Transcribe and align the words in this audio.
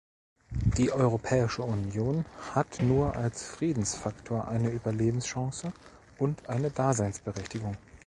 Die 0.79 0.91
Europäische 0.91 1.61
Union 1.61 2.25
hat 2.55 2.81
nur 2.81 3.15
als 3.15 3.43
Friedensfaktor 3.43 4.47
eine 4.47 4.71
Überlebenschance 4.71 5.71
und 6.17 6.49
eine 6.49 6.71
Daseinsberechtigung. 6.71 7.77